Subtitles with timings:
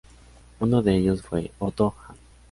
[0.59, 2.15] Uno de ellos fue Otto Hahn.